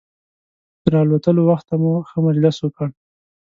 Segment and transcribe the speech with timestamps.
[0.83, 2.87] تر الوتلو وخته مو ښه مجلس وکړ.